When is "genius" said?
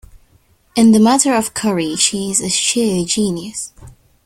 3.05-3.71